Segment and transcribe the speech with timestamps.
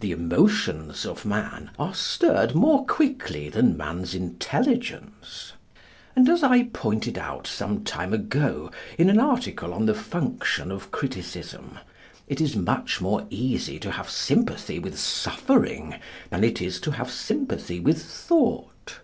[0.00, 5.54] The emotions of man are stirred more quickly than man's intelligence;
[6.14, 10.90] and, as I pointed out some time ago in an article on the function of
[10.90, 11.78] criticism,
[12.28, 15.94] it is much more easy to have sympathy with suffering
[16.28, 19.00] than it is to have sympathy with thought.